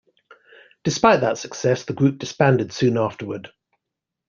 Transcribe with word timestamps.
Despite 0.83 1.21
that 1.21 1.37
success, 1.37 1.85
the 1.85 1.93
group 1.93 2.17
disbanded 2.17 2.73
soon 2.73 2.97
afterward. 2.97 3.51